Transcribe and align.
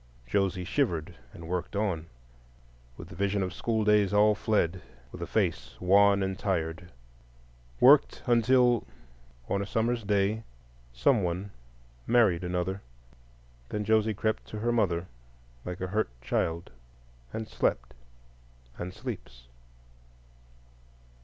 Josie 0.25 0.63
shivered 0.65 1.13
and 1.31 1.47
worked 1.47 1.75
on, 1.75 2.07
with 2.97 3.09
the 3.09 3.15
vision 3.15 3.43
of 3.43 3.53
schooldays 3.53 4.15
all 4.15 4.33
fled, 4.33 4.81
with 5.11 5.21
a 5.21 5.27
face 5.27 5.75
wan 5.79 6.23
and 6.23 6.39
tired,—worked 6.39 8.23
until, 8.25 8.83
on 9.47 9.61
a 9.61 9.65
summer's 9.67 10.01
day, 10.03 10.41
some 10.91 11.21
one 11.21 11.51
married 12.07 12.43
another; 12.43 12.81
then 13.69 13.85
Josie 13.85 14.15
crept 14.15 14.45
to 14.47 14.57
her 14.57 14.71
mother 14.71 15.05
like 15.65 15.81
a 15.81 15.85
hurt 15.93 16.09
child, 16.19 16.71
and 17.31 17.47
slept—and 17.47 18.95
sleeps. 18.95 19.49